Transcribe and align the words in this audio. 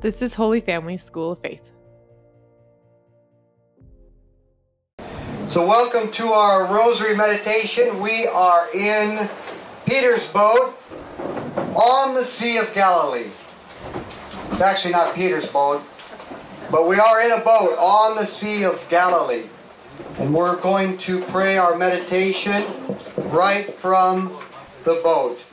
This 0.00 0.22
is 0.22 0.34
Holy 0.34 0.60
Family 0.60 0.96
School 0.96 1.32
of 1.32 1.40
Faith. 1.40 1.70
So, 5.48 5.66
welcome 5.66 6.12
to 6.12 6.28
our 6.28 6.72
Rosary 6.72 7.16
meditation. 7.16 8.00
We 8.00 8.28
are 8.28 8.72
in 8.72 9.28
Peter's 9.86 10.32
boat 10.32 10.80
on 11.74 12.14
the 12.14 12.22
Sea 12.22 12.58
of 12.58 12.72
Galilee. 12.74 13.30
It's 14.52 14.60
actually 14.60 14.92
not 14.92 15.16
Peter's 15.16 15.50
boat, 15.50 15.82
but 16.70 16.86
we 16.86 17.00
are 17.00 17.20
in 17.20 17.32
a 17.32 17.40
boat 17.40 17.76
on 17.80 18.14
the 18.14 18.24
Sea 18.24 18.62
of 18.62 18.86
Galilee. 18.88 19.46
And 20.20 20.32
we're 20.32 20.60
going 20.60 20.96
to 20.98 21.22
pray 21.24 21.58
our 21.58 21.76
meditation 21.76 22.62
right 23.32 23.68
from 23.68 24.28
the 24.84 25.00
boat. 25.02 25.44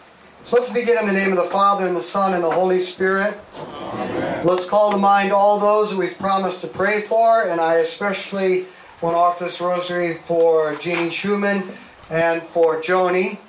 So 0.43 0.57
let's 0.57 0.71
begin 0.71 0.99
in 0.99 1.07
the 1.07 1.13
name 1.13 1.31
of 1.31 1.37
the 1.37 1.49
Father, 1.49 1.87
and 1.87 1.95
the 1.95 2.03
Son, 2.03 2.35
and 2.35 2.43
the 2.43 2.51
Holy 2.51 2.79
Spirit. 2.79 3.39
Amen. 3.95 4.24
Let's 4.45 4.65
call 4.65 4.91
to 4.91 4.97
mind 4.97 5.31
all 5.31 5.59
those 5.59 5.89
that 5.89 5.97
we've 5.97 6.15
promised 6.19 6.61
to 6.61 6.67
pray 6.67 7.01
for, 7.01 7.47
and 7.47 7.59
I 7.59 7.77
especially 7.77 8.67
want 9.01 9.15
to 9.15 9.17
offer 9.17 9.45
this 9.45 9.59
rosary 9.59 10.13
for 10.13 10.75
Jeannie 10.75 11.09
Schumann 11.09 11.63
and 12.11 12.43
for 12.43 12.79
Joni. 12.79 13.39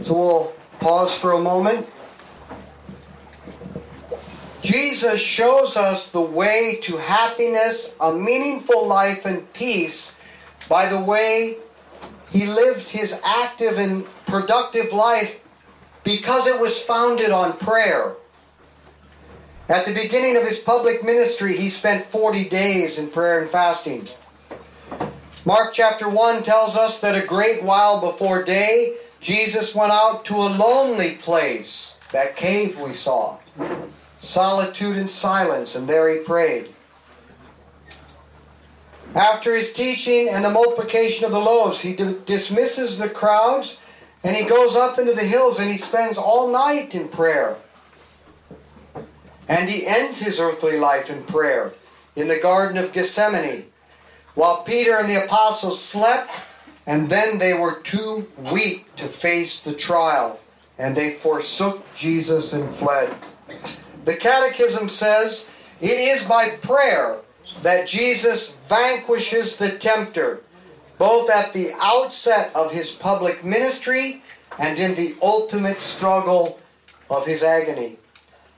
So 0.00 0.14
we'll 0.14 0.52
pause 0.78 1.14
for 1.14 1.32
a 1.32 1.38
moment. 1.38 1.86
Jesus 4.62 5.20
shows 5.20 5.76
us 5.76 6.08
the 6.08 6.22
way 6.22 6.78
to 6.84 6.96
happiness, 6.96 7.94
a 8.00 8.10
meaningful 8.10 8.86
life, 8.86 9.26
and 9.26 9.52
peace 9.52 10.16
by 10.66 10.86
the 10.86 10.98
way 10.98 11.58
he 12.30 12.46
lived 12.46 12.88
his 12.88 13.20
active 13.22 13.76
and 13.76 14.06
productive 14.24 14.94
life 14.94 15.44
because 16.04 16.46
it 16.46 16.58
was 16.58 16.80
founded 16.80 17.32
on 17.32 17.52
prayer. 17.58 18.14
At 19.70 19.86
the 19.86 19.94
beginning 19.94 20.36
of 20.36 20.42
his 20.42 20.58
public 20.58 21.04
ministry, 21.04 21.56
he 21.56 21.70
spent 21.70 22.04
40 22.04 22.48
days 22.48 22.98
in 22.98 23.08
prayer 23.08 23.40
and 23.40 23.48
fasting. 23.48 24.08
Mark 25.46 25.72
chapter 25.72 26.08
1 26.08 26.42
tells 26.42 26.76
us 26.76 27.00
that 27.00 27.14
a 27.14 27.24
great 27.24 27.62
while 27.62 28.00
before 28.00 28.42
day, 28.42 28.96
Jesus 29.20 29.72
went 29.72 29.92
out 29.92 30.24
to 30.24 30.34
a 30.34 30.50
lonely 30.50 31.14
place, 31.14 31.94
that 32.10 32.34
cave 32.34 32.80
we 32.80 32.92
saw, 32.92 33.38
solitude 34.18 34.96
and 34.96 35.08
silence, 35.08 35.76
and 35.76 35.86
there 35.86 36.12
he 36.12 36.18
prayed. 36.18 36.74
After 39.14 39.54
his 39.54 39.72
teaching 39.72 40.28
and 40.28 40.44
the 40.44 40.50
multiplication 40.50 41.26
of 41.26 41.30
the 41.30 41.38
loaves, 41.38 41.80
he 41.80 41.94
d- 41.94 42.16
dismisses 42.26 42.98
the 42.98 43.08
crowds 43.08 43.80
and 44.24 44.34
he 44.34 44.42
goes 44.42 44.74
up 44.74 44.98
into 44.98 45.12
the 45.12 45.22
hills 45.22 45.60
and 45.60 45.70
he 45.70 45.76
spends 45.76 46.18
all 46.18 46.50
night 46.50 46.92
in 46.92 47.06
prayer. 47.06 47.56
And 49.50 49.68
he 49.68 49.84
ends 49.84 50.20
his 50.20 50.38
earthly 50.38 50.78
life 50.78 51.10
in 51.10 51.24
prayer 51.24 51.72
in 52.14 52.28
the 52.28 52.38
Garden 52.38 52.78
of 52.78 52.92
Gethsemane, 52.92 53.64
while 54.36 54.62
Peter 54.62 54.96
and 54.96 55.08
the 55.08 55.24
apostles 55.24 55.82
slept, 55.82 56.30
and 56.86 57.08
then 57.08 57.38
they 57.38 57.52
were 57.52 57.80
too 57.80 58.28
weak 58.52 58.94
to 58.94 59.08
face 59.08 59.60
the 59.60 59.74
trial, 59.74 60.38
and 60.78 60.94
they 60.94 61.14
forsook 61.14 61.84
Jesus 61.96 62.52
and 62.52 62.72
fled. 62.76 63.12
The 64.04 64.16
Catechism 64.16 64.88
says 64.88 65.50
it 65.80 65.98
is 65.98 66.22
by 66.22 66.50
prayer 66.50 67.16
that 67.62 67.88
Jesus 67.88 68.54
vanquishes 68.68 69.56
the 69.56 69.78
tempter, 69.78 70.42
both 70.96 71.28
at 71.28 71.52
the 71.52 71.72
outset 71.80 72.54
of 72.54 72.70
his 72.70 72.92
public 72.92 73.44
ministry 73.44 74.22
and 74.60 74.78
in 74.78 74.94
the 74.94 75.16
ultimate 75.20 75.80
struggle 75.80 76.60
of 77.08 77.26
his 77.26 77.42
agony. 77.42 77.96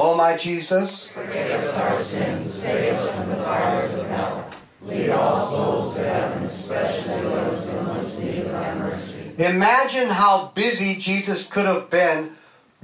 O 0.00 0.14
my 0.14 0.36
Jesus, 0.36 1.08
Forgive 1.08 1.50
us 1.50 1.76
our 1.76 2.00
sins, 2.00 2.54
save 2.54 2.94
us 2.94 3.10
from 3.10 3.30
the 3.30 3.36
fires 3.36 3.94
of 3.94 4.06
hell. 4.06 4.48
Lead 4.82 5.10
all 5.10 5.44
souls 5.44 5.96
to 5.96 6.08
heaven, 6.08 6.44
especially 6.44 7.20
those 7.22 7.68
in 7.68 7.84
most 7.84 8.20
need 8.20 8.38
of 8.46 8.52
thy 8.52 8.74
mercy. 8.76 9.34
imagine 9.38 10.08
how 10.08 10.52
busy 10.54 10.94
Jesus 10.94 11.48
could 11.48 11.66
have 11.66 11.90
been 11.90 12.36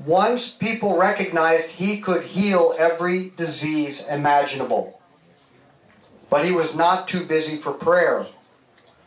once 0.04 0.50
people 0.50 0.96
recognized 0.96 1.70
he 1.70 2.00
could 2.00 2.24
heal 2.24 2.74
every 2.78 3.30
disease 3.36 4.04
imaginable. 4.08 5.00
But 6.28 6.44
he 6.44 6.50
was 6.50 6.74
not 6.74 7.06
too 7.06 7.24
busy 7.24 7.58
for 7.58 7.72
prayer. 7.72 8.26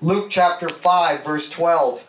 Luke 0.01 0.27
chapter 0.29 0.69
5, 0.69 1.25
verse 1.25 1.49
12. 1.49 2.07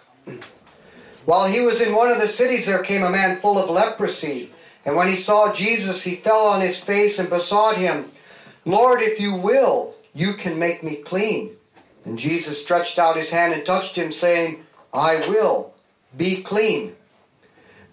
While 1.24 1.48
he 1.48 1.60
was 1.60 1.80
in 1.80 1.92
one 1.92 2.12
of 2.12 2.20
the 2.20 2.28
cities, 2.28 2.66
there 2.66 2.84
came 2.84 3.02
a 3.02 3.10
man 3.10 3.40
full 3.40 3.58
of 3.58 3.68
leprosy. 3.68 4.52
And 4.84 4.96
when 4.96 5.08
he 5.08 5.16
saw 5.16 5.52
Jesus, 5.52 6.04
he 6.04 6.14
fell 6.14 6.46
on 6.46 6.60
his 6.60 6.78
face 6.78 7.18
and 7.18 7.28
besought 7.28 7.76
him, 7.76 8.10
Lord, 8.64 9.00
if 9.02 9.20
you 9.20 9.34
will, 9.34 9.94
you 10.14 10.34
can 10.34 10.58
make 10.58 10.82
me 10.82 10.96
clean. 10.96 11.50
And 12.04 12.18
Jesus 12.18 12.62
stretched 12.62 12.98
out 12.98 13.16
his 13.16 13.30
hand 13.30 13.52
and 13.52 13.64
touched 13.64 13.96
him, 13.96 14.12
saying, 14.12 14.64
I 14.92 15.28
will, 15.28 15.74
be 16.16 16.42
clean. 16.42 16.94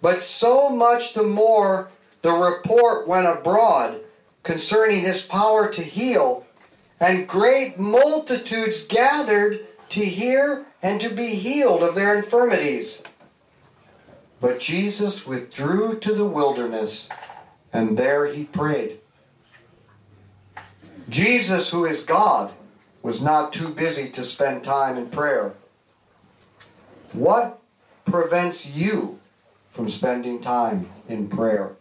But 0.02 0.24
so 0.24 0.70
much 0.70 1.14
the 1.14 1.24
more 1.24 1.90
the 2.22 2.32
report 2.32 3.08
went 3.08 3.28
abroad 3.28 4.02
concerning 4.44 5.02
his 5.02 5.24
power 5.24 5.68
to 5.70 5.82
heal, 5.82 6.46
and 7.00 7.28
great 7.28 7.78
multitudes 7.78 8.86
gathered 8.86 9.66
to 9.90 10.06
hear 10.06 10.66
and 10.82 11.02
to 11.02 11.10
be 11.10 11.36
healed 11.36 11.84
of 11.84 11.96
their 11.96 12.16
infirmities. 12.18 13.04
But 14.46 14.60
Jesus 14.60 15.26
withdrew 15.26 15.98
to 16.02 16.14
the 16.14 16.24
wilderness, 16.24 17.10
and 17.74 17.98
there 17.98 18.28
he 18.28 18.44
prayed. 18.44 19.00
Jesus, 21.10 21.72
who 21.72 21.84
is 21.84 22.04
God, 22.04 22.54
was 23.02 23.24
not 23.24 23.52
too 23.52 23.70
busy 23.70 24.08
to 24.12 24.24
spend 24.24 24.64
time 24.64 24.98
in 24.98 25.10
prayer. 25.10 25.54
What 27.12 27.60
prevents 28.06 28.68
you 28.68 29.20
from 29.72 29.90
spending 29.90 30.40
time 30.40 30.90
in 31.10 31.28
prayer? 31.28 31.72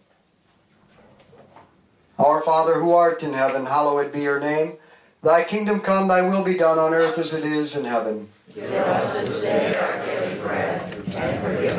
Our 2.19 2.41
Father 2.41 2.81
who 2.81 2.93
art 2.93 3.23
in 3.23 3.35
heaven, 3.35 3.67
hallowed 3.67 4.11
be 4.11 4.23
your 4.23 4.41
name. 4.41 4.79
Thy 5.23 5.45
kingdom 5.45 5.81
come, 5.81 6.09
thy 6.09 6.23
will 6.23 6.43
be 6.43 6.57
done 6.57 6.79
on 6.79 6.95
earth 6.95 7.19
as 7.19 7.35
it 7.35 7.45
is 7.45 7.77
in 7.77 7.85
heaven. 7.85 8.31
Give 8.55 8.71
us 8.71 9.21
this 9.21 9.43
day 9.43 9.77
our 9.77 10.07
daily 10.07 10.41
bread, 10.41 10.95
and 11.17 11.43
forgive 11.43 11.79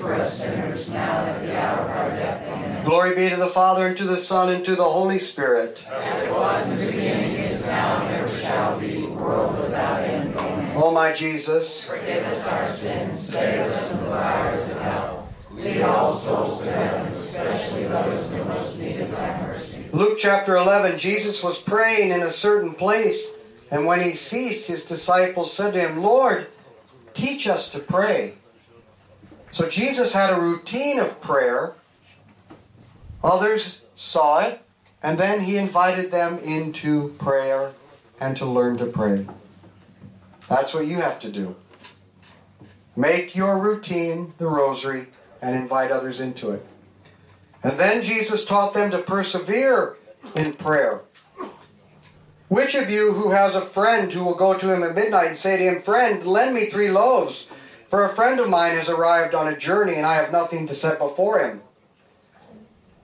for 0.00 0.14
us 0.14 0.38
sinners 0.38 0.90
now 0.90 1.20
and 1.20 1.30
at 1.30 1.42
the 1.42 1.60
hour 1.60 1.78
of 1.80 1.90
our 1.90 2.08
death. 2.10 2.48
Amen. 2.48 2.84
Glory 2.84 3.14
be 3.14 3.28
to 3.28 3.36
the 3.36 3.48
Father, 3.48 3.86
and 3.86 3.96
to 3.98 4.04
the 4.04 4.18
Son, 4.18 4.52
and 4.52 4.64
to 4.64 4.74
the 4.74 4.84
Holy 4.84 5.18
Spirit. 5.18 5.84
As 5.88 6.26
it 6.26 6.32
was 6.32 6.68
in 6.68 6.78
the 6.78 6.86
beginning, 6.86 7.36
is 7.36 7.66
now, 7.66 8.02
and 8.02 8.14
ever 8.16 8.28
shall 8.28 8.80
be, 8.80 9.04
world 9.04 9.58
without 9.60 10.00
end. 10.00 10.34
Amen. 10.34 10.76
O 10.76 10.90
my 10.90 11.12
Jesus, 11.12 11.88
Forgive 11.88 12.24
us 12.24 12.46
our 12.46 12.66
sins, 12.66 13.20
save 13.20 13.60
us 13.60 13.90
from 13.90 14.00
the 14.00 14.06
fires 14.06 14.70
of 14.70 14.80
hell. 14.80 15.28
Lead 15.52 15.82
all 15.82 16.14
souls 16.14 16.62
to 16.62 16.72
heaven, 16.72 17.12
especially 17.12 17.84
those 17.84 18.32
in 18.32 18.48
most 18.48 18.78
need 18.78 19.00
of 19.00 19.10
thy 19.10 19.42
mercy. 19.42 19.84
Luke 19.92 20.18
chapter 20.18 20.56
11, 20.56 20.98
Jesus 20.98 21.42
was 21.42 21.58
praying 21.58 22.12
in 22.12 22.22
a 22.22 22.30
certain 22.30 22.74
place, 22.74 23.36
and 23.70 23.84
when 23.84 24.00
he 24.00 24.14
ceased, 24.14 24.68
his 24.68 24.86
disciples 24.86 25.52
said 25.52 25.74
to 25.74 25.80
him, 25.80 26.02
Lord, 26.02 26.46
teach 27.12 27.46
us 27.46 27.70
to 27.72 27.78
pray. 27.78 28.34
So 29.50 29.68
Jesus 29.68 30.12
had 30.12 30.32
a 30.32 30.40
routine 30.40 30.98
of 30.98 31.20
prayer. 31.20 31.74
Others 33.22 33.82
saw 33.96 34.40
it, 34.40 34.62
and 35.02 35.18
then 35.18 35.40
he 35.40 35.56
invited 35.56 36.10
them 36.10 36.38
into 36.38 37.10
prayer 37.18 37.72
and 38.20 38.36
to 38.36 38.46
learn 38.46 38.78
to 38.78 38.86
pray. 38.86 39.26
That's 40.48 40.74
what 40.74 40.86
you 40.86 40.96
have 40.96 41.18
to 41.20 41.30
do. 41.30 41.56
Make 42.96 43.34
your 43.34 43.58
routine 43.58 44.34
the 44.38 44.46
rosary 44.46 45.06
and 45.40 45.56
invite 45.56 45.90
others 45.90 46.20
into 46.20 46.50
it. 46.50 46.64
And 47.62 47.78
then 47.78 48.02
Jesus 48.02 48.44
taught 48.44 48.74
them 48.74 48.90
to 48.90 48.98
persevere 48.98 49.96
in 50.34 50.52
prayer. 50.54 51.00
Which 52.48 52.74
of 52.74 52.90
you 52.90 53.12
who 53.12 53.30
has 53.30 53.54
a 53.54 53.60
friend 53.60 54.12
who 54.12 54.24
will 54.24 54.34
go 54.34 54.58
to 54.58 54.74
him 54.74 54.82
at 54.82 54.94
midnight 54.94 55.28
and 55.28 55.38
say 55.38 55.56
to 55.56 55.62
him, 55.62 55.82
Friend, 55.82 56.24
lend 56.24 56.54
me 56.54 56.66
three 56.66 56.90
loaves, 56.90 57.46
for 57.90 58.04
a 58.04 58.14
friend 58.14 58.38
of 58.38 58.48
mine 58.48 58.76
has 58.76 58.88
arrived 58.88 59.34
on 59.34 59.48
a 59.48 59.56
journey 59.56 59.96
and 59.96 60.06
I 60.06 60.14
have 60.14 60.30
nothing 60.30 60.68
to 60.68 60.74
set 60.74 61.00
before 61.00 61.40
him? 61.40 61.60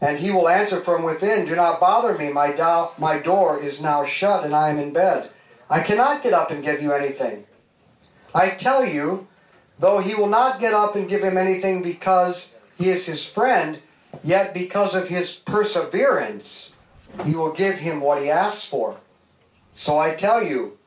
And 0.00 0.16
he 0.18 0.30
will 0.30 0.48
answer 0.48 0.80
from 0.80 1.02
within, 1.02 1.44
Do 1.44 1.56
not 1.56 1.80
bother 1.80 2.16
me, 2.16 2.32
my, 2.32 2.52
do- 2.52 2.88
my 2.96 3.18
door 3.18 3.60
is 3.60 3.82
now 3.82 4.04
shut 4.04 4.44
and 4.44 4.54
I 4.54 4.70
am 4.70 4.78
in 4.78 4.92
bed. 4.92 5.30
I 5.68 5.80
cannot 5.80 6.22
get 6.22 6.32
up 6.32 6.52
and 6.52 6.62
give 6.62 6.80
you 6.80 6.92
anything. 6.92 7.44
I 8.32 8.50
tell 8.50 8.84
you, 8.84 9.26
though 9.80 9.98
he 9.98 10.14
will 10.14 10.28
not 10.28 10.60
get 10.60 10.72
up 10.72 10.94
and 10.94 11.08
give 11.08 11.22
him 11.22 11.36
anything 11.36 11.82
because 11.82 12.54
he 12.78 12.88
is 12.88 13.06
his 13.06 13.26
friend, 13.26 13.80
yet 14.22 14.54
because 14.54 14.94
of 14.94 15.08
his 15.08 15.32
perseverance, 15.34 16.74
he 17.24 17.34
will 17.34 17.52
give 17.52 17.76
him 17.80 18.00
what 18.00 18.22
he 18.22 18.30
asks 18.30 18.64
for. 18.64 18.98
So 19.74 19.98
I 19.98 20.14
tell 20.14 20.44
you, 20.44 20.78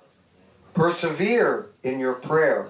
persevere 0.74 1.68
in 1.84 2.00
your 2.00 2.13
prayer. 2.13 2.70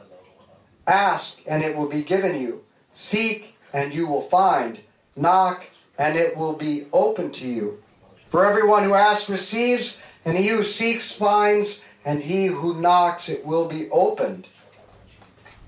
Ask 0.90 1.42
and 1.48 1.64
it 1.64 1.78
will 1.78 1.88
be 1.88 2.02
given 2.02 2.42
you. 2.42 2.64
Seek 2.94 3.56
and 3.72 3.94
you 3.94 4.08
will 4.08 4.22
find. 4.22 4.80
Knock 5.16 5.66
and 6.00 6.18
it 6.18 6.36
will 6.36 6.54
be 6.54 6.88
open 6.92 7.32
to 7.34 7.48
you. 7.48 7.84
For 8.30 8.46
everyone 8.46 8.84
who 8.84 8.96
asks 8.96 9.30
receives, 9.30 10.02
and 10.26 10.38
he 10.38 10.48
who 10.48 10.64
seeks 10.64 11.12
finds, 11.12 11.84
and 12.06 12.24
he 12.24 12.48
who 12.48 12.80
knocks 12.80 13.28
it 13.30 13.46
will 13.46 13.68
be 13.68 13.90
opened. 13.90 14.48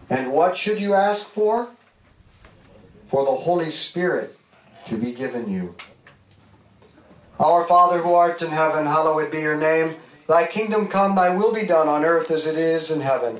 And 0.10 0.32
what 0.32 0.58
should 0.58 0.80
you 0.80 0.94
ask 0.94 1.28
for? 1.28 1.70
For 3.08 3.26
the 3.26 3.32
Holy 3.32 3.70
Spirit 3.70 4.38
to 4.88 4.98
be 4.98 5.12
given 5.12 5.52
you. 5.52 5.76
Our 7.40 7.64
Father 7.66 8.00
who 8.00 8.14
art 8.14 8.42
in 8.42 8.52
heaven, 8.52 8.86
hallowed 8.86 9.32
be 9.32 9.42
your 9.42 9.58
name. 9.58 9.96
Thy 10.28 10.46
kingdom 10.46 10.88
come, 10.88 11.16
thy 11.16 11.36
will 11.36 11.54
be 11.54 11.66
done 11.66 11.88
on 11.88 12.06
earth 12.06 12.32
as 12.32 12.46
it 12.46 12.58
is 12.58 12.92
in 12.92 13.02
heaven. 13.02 13.40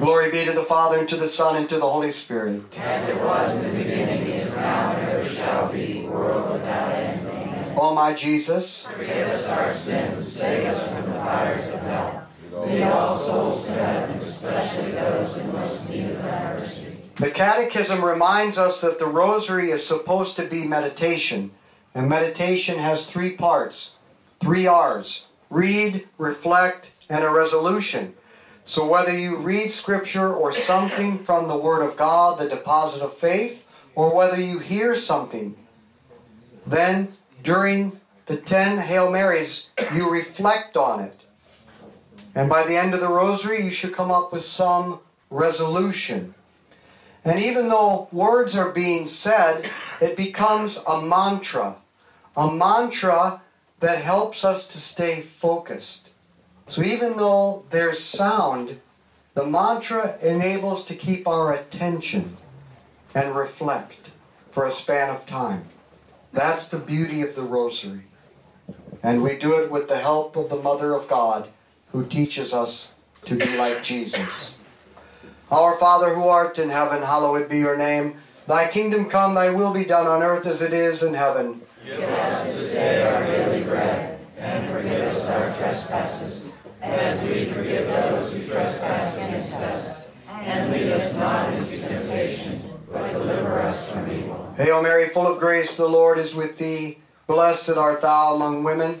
Glory 0.00 0.30
be 0.30 0.46
to 0.46 0.52
the 0.52 0.62
Father, 0.62 0.98
and 0.98 1.08
to 1.10 1.16
the 1.16 1.28
Son, 1.28 1.56
and 1.56 1.68
to 1.68 1.76
the 1.76 1.88
Holy 1.88 2.10
Spirit. 2.10 2.62
As 2.78 3.06
it 3.06 3.16
was 3.22 3.54
in 3.54 3.64
the 3.64 3.84
beginning, 3.84 4.28
is 4.28 4.56
now, 4.56 4.92
and 4.92 5.10
ever 5.10 5.28
shall 5.28 5.70
be, 5.70 6.06
world 6.06 6.54
without 6.54 6.92
end. 6.94 7.28
Amen. 7.28 7.74
O 7.78 7.94
my 7.94 8.14
Jesus, 8.14 8.86
Forgive 8.86 9.28
us 9.28 9.46
our 9.48 9.70
sins, 9.70 10.26
save 10.26 10.68
us 10.68 10.88
from 10.88 11.12
the 11.12 11.18
fires 11.18 11.68
of 11.68 11.80
hell. 11.82 12.26
Lead 12.50 12.82
all 12.84 13.14
souls 13.14 13.66
to 13.66 13.72
heaven, 13.72 14.16
especially 14.16 14.92
those 14.92 15.36
in 15.36 15.52
most 15.52 15.90
need 15.90 16.06
of 16.06 16.22
thy 16.22 16.54
mercy. 16.54 16.96
the 17.16 17.30
Catechism 17.30 18.02
reminds 18.02 18.56
us 18.56 18.80
that 18.80 18.98
the 18.98 19.06
Rosary 19.06 19.70
is 19.70 19.86
supposed 19.86 20.34
to 20.36 20.46
be 20.46 20.66
meditation, 20.66 21.50
and 21.94 22.08
meditation 22.08 22.78
has 22.78 23.04
three 23.04 23.32
parts, 23.32 23.90
three 24.40 24.66
R's 24.66 25.26
read, 25.50 26.08
reflect, 26.16 26.92
and 27.10 27.22
a 27.22 27.28
resolution. 27.28 28.14
So 28.64 28.86
whether 28.86 29.16
you 29.16 29.36
read 29.36 29.72
Scripture 29.72 30.32
or 30.32 30.52
something 30.52 31.24
from 31.24 31.48
the 31.48 31.56
Word 31.56 31.82
of 31.82 31.96
God, 31.96 32.38
the 32.38 32.48
deposit 32.48 33.02
of 33.02 33.16
faith, 33.16 33.66
or 33.94 34.14
whether 34.14 34.40
you 34.40 34.58
hear 34.58 34.94
something, 34.94 35.56
then 36.66 37.08
during 37.42 38.00
the 38.26 38.36
10 38.36 38.78
Hail 38.78 39.10
Marys, 39.10 39.66
you 39.94 40.08
reflect 40.08 40.76
on 40.76 41.00
it. 41.00 41.20
And 42.34 42.48
by 42.48 42.64
the 42.64 42.76
end 42.76 42.94
of 42.94 43.00
the 43.00 43.08
Rosary, 43.08 43.64
you 43.64 43.70
should 43.70 43.92
come 43.92 44.12
up 44.12 44.32
with 44.32 44.44
some 44.44 45.00
resolution. 45.30 46.34
And 47.24 47.40
even 47.40 47.68
though 47.68 48.08
words 48.12 48.54
are 48.56 48.70
being 48.70 49.06
said, 49.06 49.68
it 50.00 50.16
becomes 50.16 50.78
a 50.88 51.02
mantra. 51.02 51.76
A 52.36 52.50
mantra 52.50 53.42
that 53.80 54.02
helps 54.02 54.44
us 54.44 54.66
to 54.68 54.78
stay 54.78 55.20
focused. 55.20 56.09
So 56.70 56.82
even 56.84 57.16
though 57.16 57.64
there's 57.70 57.98
sound, 57.98 58.78
the 59.34 59.44
mantra 59.44 60.16
enables 60.22 60.84
to 60.84 60.94
keep 60.94 61.26
our 61.26 61.52
attention 61.52 62.36
and 63.12 63.34
reflect 63.34 64.12
for 64.52 64.64
a 64.64 64.70
span 64.70 65.10
of 65.10 65.26
time. 65.26 65.64
That's 66.32 66.68
the 66.68 66.78
beauty 66.78 67.22
of 67.22 67.34
the 67.34 67.42
rosary. 67.42 68.02
And 69.02 69.24
we 69.24 69.36
do 69.36 69.60
it 69.60 69.68
with 69.68 69.88
the 69.88 69.98
help 69.98 70.36
of 70.36 70.48
the 70.48 70.62
Mother 70.62 70.94
of 70.94 71.08
God 71.08 71.48
who 71.90 72.06
teaches 72.06 72.54
us 72.54 72.92
to 73.24 73.34
be 73.34 73.56
like 73.56 73.82
Jesus. 73.82 74.54
Our 75.50 75.76
Father 75.76 76.14
who 76.14 76.22
art 76.22 76.56
in 76.56 76.70
heaven, 76.70 77.02
hallowed 77.02 77.48
be 77.48 77.58
your 77.58 77.76
name. 77.76 78.18
Thy 78.46 78.68
kingdom 78.68 79.10
come, 79.10 79.34
thy 79.34 79.50
will 79.50 79.74
be 79.74 79.84
done 79.84 80.06
on 80.06 80.22
earth 80.22 80.46
as 80.46 80.62
it 80.62 80.72
is 80.72 81.02
in 81.02 81.14
heaven. 81.14 81.62
Give 81.84 81.98
us 82.00 82.44
this 82.44 82.74
day 82.74 83.02
our 83.02 83.24
daily 83.24 83.64
bread, 83.64 84.20
and 84.38 84.70
forgive 84.70 85.02
us 85.08 85.28
our 85.28 85.52
trespasses, 85.56 86.49
as 86.82 87.22
we 87.22 87.46
forgive 87.46 87.86
those 87.86 88.32
who 88.32 88.46
trespass 88.46 89.16
against 89.16 89.54
us. 89.56 90.12
And 90.28 90.72
lead 90.72 90.90
us 90.90 91.16
not 91.16 91.52
into 91.52 91.78
temptation, 91.78 92.62
but 92.90 93.10
deliver 93.10 93.60
us 93.60 93.90
from 93.90 94.10
evil. 94.10 94.54
Hail 94.56 94.82
Mary, 94.82 95.08
full 95.08 95.26
of 95.26 95.38
grace, 95.38 95.76
the 95.76 95.86
Lord 95.88 96.18
is 96.18 96.34
with 96.34 96.56
thee. 96.56 96.98
Blessed 97.26 97.76
art 97.76 98.02
thou 98.02 98.34
among 98.34 98.64
women. 98.64 99.00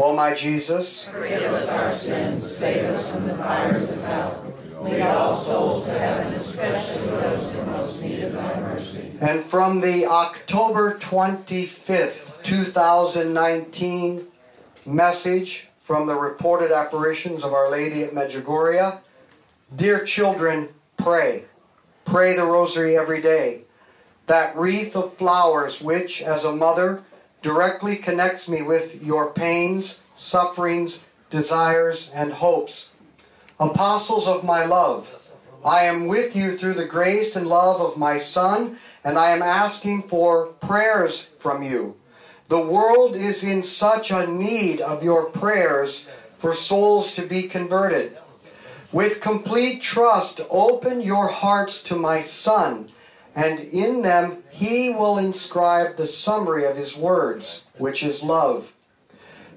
O 0.00 0.14
my 0.14 0.32
Jesus, 0.32 1.08
Forgive 1.08 1.42
us 1.52 1.68
our 1.70 1.92
sins, 1.92 2.56
save 2.56 2.84
us 2.84 3.10
from 3.10 3.26
the 3.26 3.34
fires 3.36 3.90
of 3.90 4.00
hell. 4.02 4.44
Lead 4.80 5.00
all 5.02 5.36
souls 5.36 5.84
to 5.86 5.90
heaven, 5.98 6.34
especially 6.34 7.06
those 7.08 7.54
in 7.56 7.66
most 7.66 8.00
need 8.02 8.22
of 8.22 8.32
thy 8.32 8.60
mercy. 8.60 9.10
and 9.20 9.42
from 9.42 9.80
the 9.80 10.06
October 10.06 10.94
25th, 10.98 12.42
2019 12.44 14.24
message 14.86 15.66
from 15.82 16.06
the 16.06 16.14
reported 16.14 16.70
apparitions 16.70 17.42
of 17.42 17.52
Our 17.52 17.68
Lady 17.70 18.04
at 18.04 18.12
Medjugorje, 18.12 18.98
Dear 19.74 20.04
children, 20.04 20.68
pray. 20.96 21.42
Pray 22.04 22.36
the 22.36 22.44
rosary 22.46 22.96
every 22.96 23.20
day. 23.20 23.62
That 24.26 24.56
wreath 24.56 24.94
of 24.96 25.14
flowers, 25.14 25.82
which, 25.82 26.22
as 26.22 26.44
a 26.44 26.52
mother, 26.52 27.02
directly 27.42 27.96
connects 27.96 28.48
me 28.48 28.62
with 28.62 29.02
your 29.02 29.30
pains, 29.30 30.02
sufferings, 30.14 31.04
desires, 31.30 32.10
and 32.14 32.32
hopes. 32.32 32.90
Apostles 33.60 34.26
of 34.26 34.44
my 34.44 34.64
love, 34.64 35.30
I 35.64 35.84
am 35.84 36.06
with 36.06 36.36
you 36.36 36.56
through 36.56 36.74
the 36.74 36.84
grace 36.86 37.36
and 37.36 37.46
love 37.46 37.80
of 37.80 37.96
my 37.96 38.18
Son, 38.18 38.78
and 39.04 39.18
I 39.18 39.30
am 39.30 39.42
asking 39.42 40.02
for 40.02 40.46
prayers 40.46 41.30
from 41.38 41.62
you. 41.62 41.96
The 42.46 42.60
world 42.60 43.14
is 43.14 43.44
in 43.44 43.62
such 43.62 44.10
a 44.10 44.26
need 44.26 44.80
of 44.80 45.04
your 45.04 45.26
prayers 45.26 46.08
for 46.38 46.54
souls 46.54 47.14
to 47.14 47.22
be 47.22 47.42
converted. 47.42 48.16
With 48.90 49.20
complete 49.20 49.82
trust, 49.82 50.40
open 50.48 51.02
your 51.02 51.28
hearts 51.28 51.82
to 51.84 51.96
my 51.96 52.22
Son, 52.22 52.90
and 53.38 53.60
in 53.60 54.02
them 54.02 54.42
he 54.50 54.90
will 54.90 55.16
inscribe 55.16 55.96
the 55.96 56.08
summary 56.08 56.64
of 56.64 56.76
his 56.76 56.96
words, 56.96 57.62
which 57.76 58.02
is 58.02 58.20
love. 58.20 58.72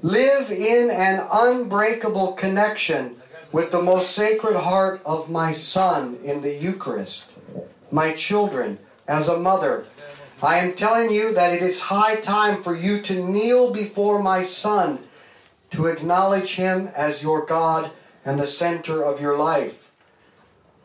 Live 0.04 0.52
in 0.52 0.92
an 0.92 1.26
unbreakable 1.32 2.34
connection 2.34 3.16
with 3.52 3.72
the 3.72 3.82
most 3.82 4.12
sacred 4.12 4.56
heart 4.56 5.02
of 5.04 5.32
my 5.32 5.52
Son 5.52 6.20
in 6.24 6.44
the 6.44 6.54
Eucharist. 6.54 7.32
My 7.92 8.14
children, 8.14 8.78
as 9.08 9.28
a 9.28 9.40
mother, 9.40 9.88
I 10.44 10.60
am 10.60 10.76
telling 10.76 11.10
you 11.10 11.34
that 11.34 11.52
it 11.52 11.64
is 11.64 11.82
high 11.82 12.18
time 12.18 12.62
for 12.62 12.76
you 12.76 13.02
to 13.02 13.28
kneel 13.28 13.74
before 13.74 14.22
my 14.22 14.44
Son 14.44 15.00
to 15.72 15.88
acknowledge 15.88 16.54
him 16.54 16.92
as 16.96 17.24
your 17.24 17.48
God 17.48 17.90
and 18.24 18.40
the 18.40 18.46
center 18.46 19.04
of 19.04 19.20
your 19.20 19.40
life. 19.40 19.90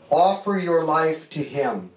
Offer 0.09 0.59
your 0.59 0.83
life 0.83 1.29
to 1.31 1.43
him. 1.43 1.91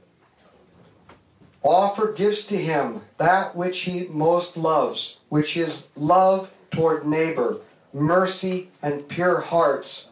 Offer 1.63 2.13
gifts 2.13 2.45
to 2.47 2.57
him, 2.57 3.01
that 3.17 3.55
which 3.55 3.81
he 3.81 4.07
most 4.09 4.55
loves, 4.55 5.17
which 5.29 5.57
is 5.57 5.85
love 5.95 6.51
toward 6.71 7.05
neighbor, 7.05 7.57
mercy, 7.93 8.69
and 8.81 9.07
pure 9.07 9.41
hearts. 9.41 10.09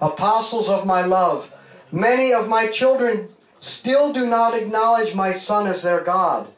Apostles 0.00 0.68
of 0.68 0.86
my 0.86 1.04
love, 1.04 1.52
many 1.92 2.32
of 2.32 2.48
my 2.48 2.66
children 2.66 3.28
still 3.60 4.12
do 4.12 4.26
not 4.26 4.54
acknowledge 4.54 5.14
my 5.14 5.32
Son 5.32 5.66
as 5.66 5.82
their 5.82 6.00
God. 6.00 6.48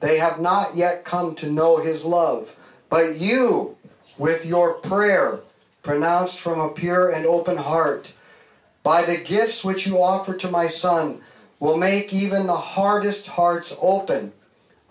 They 0.00 0.18
have 0.18 0.40
not 0.40 0.76
yet 0.76 1.04
come 1.04 1.34
to 1.36 1.50
know 1.50 1.76
his 1.76 2.04
love. 2.04 2.56
But 2.88 3.16
you, 3.16 3.76
with 4.18 4.44
your 4.44 4.74
prayer, 4.74 5.40
pronounced 5.82 6.38
from 6.40 6.60
a 6.60 6.70
pure 6.70 7.10
and 7.10 7.26
open 7.26 7.56
heart, 7.56 8.12
by 8.82 9.02
the 9.02 9.16
gifts 9.16 9.64
which 9.64 9.86
you 9.86 10.02
offer 10.02 10.34
to 10.34 10.50
my 10.50 10.66
Son, 10.66 11.22
will 11.62 11.76
make 11.76 12.12
even 12.12 12.48
the 12.48 12.56
hardest 12.56 13.28
hearts 13.28 13.72
open. 13.80 14.32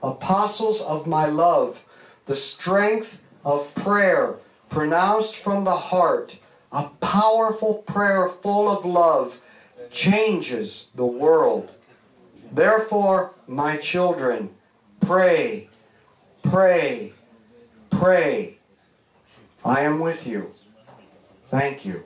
Apostles 0.01 0.79
of 0.81 1.05
my 1.05 1.25
love, 1.25 1.83
the 2.27 2.35
strength 2.35 3.21
of 3.43 3.75
prayer 3.75 4.35
pronounced 4.69 5.35
from 5.35 5.65
the 5.65 5.75
heart, 5.75 6.37
a 6.71 6.87
powerful 7.01 7.73
prayer 7.79 8.29
full 8.29 8.69
of 8.69 8.85
love, 8.85 9.41
changes 9.91 10.85
the 10.95 11.05
world. 11.05 11.69
Therefore, 12.53 13.31
my 13.49 13.75
children, 13.75 14.49
pray, 15.01 15.67
pray, 16.41 17.11
pray. 17.89 18.55
I 19.65 19.81
am 19.81 19.99
with 19.99 20.25
you. 20.25 20.53
Thank 21.49 21.83
you. 21.83 22.05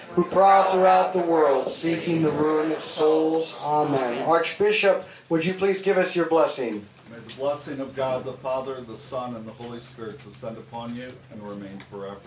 who 0.13 0.25
prowl 0.25 0.71
throughout 0.71 1.13
the 1.13 1.19
world, 1.19 1.69
seeking 1.69 2.21
the 2.21 2.31
ruin 2.31 2.71
of 2.71 2.81
souls. 2.81 3.59
Amen. 3.61 4.23
Archbishop, 4.23 5.07
would 5.29 5.45
you 5.45 5.53
please 5.53 5.81
give 5.81 5.97
us 5.97 6.15
your 6.15 6.25
blessing? 6.25 6.85
May 7.09 7.19
the 7.19 7.35
blessing 7.35 7.79
of 7.79 7.95
God, 7.95 8.23
the 8.23 8.33
Father, 8.33 8.79
the 8.81 8.97
Son, 8.97 9.35
and 9.35 9.45
the 9.45 9.51
Holy 9.51 9.79
Spirit 9.79 10.23
descend 10.23 10.57
upon 10.57 10.95
you 10.95 11.11
and 11.31 11.41
remain 11.41 11.81
forever. 11.89 12.19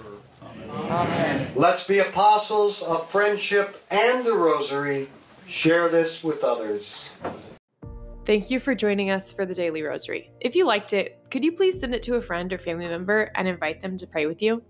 Amen. 0.43 0.71
Amen. 0.71 1.53
Let's 1.55 1.87
be 1.87 1.99
apostles 1.99 2.83
of 2.83 3.11
friendship 3.11 3.83
and 3.91 4.25
the 4.25 4.35
rosary. 4.35 5.09
Share 5.47 5.89
this 5.89 6.25
with 6.25 6.43
others. 6.43 7.11
Thank 8.25 8.51
you 8.51 8.59
for 8.59 8.75
joining 8.75 9.11
us 9.11 9.31
for 9.33 9.45
the 9.45 9.55
Daily 9.55 9.83
Rosary. 9.83 10.31
If 10.41 10.57
you 10.57 10.65
liked 10.65 10.95
it, 10.95 11.27
could 11.31 11.45
you 11.45 11.53
please 11.53 11.79
send 11.79 11.95
it 11.95 12.03
to 12.05 12.15
a 12.15 12.21
friend 12.23 12.51
or 12.51 12.57
family 12.57 12.89
member 12.89 13.31
and 13.35 13.47
invite 13.47 13.83
them 13.83 13.99
to 13.99 14.07
pray 14.07 14.25
with 14.25 14.41
you? 14.41 14.63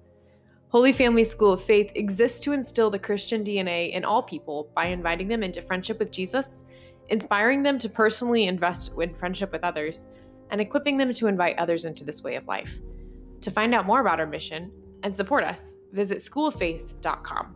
Holy 0.75 0.93
Family 0.93 1.23
School 1.23 1.53
of 1.53 1.63
Faith 1.63 1.93
exists 1.95 2.41
to 2.41 2.51
instill 2.51 2.91
the 2.91 2.99
Christian 2.99 3.45
DNA 3.45 3.93
in 3.93 4.05
all 4.05 4.25
people 4.25 4.73
by 4.75 4.87
inviting 4.87 5.29
them 5.29 5.45
into 5.45 5.63
friendship 5.63 6.01
with 6.01 6.11
Jesus, 6.11 6.65
inspiring 7.11 7.63
them 7.63 7.79
to 7.79 7.89
personally 7.89 8.49
invest 8.49 8.91
in 8.99 9.15
friendship 9.15 9.53
with 9.53 9.63
others, 9.63 10.07
and 10.51 10.61
equipping 10.61 10.97
them 10.97 11.13
to 11.13 11.29
invite 11.29 11.57
others 11.59 11.85
into 11.85 12.03
this 12.03 12.25
way 12.25 12.35
of 12.35 12.49
life. 12.49 12.81
To 13.43 13.53
find 13.53 13.73
out 13.73 13.87
more 13.87 14.01
about 14.01 14.19
our 14.19 14.27
mission 14.27 14.73
and 15.05 15.15
support 15.15 15.45
us, 15.45 15.77
visit 15.93 16.19
schooloffaith.com. 16.19 17.55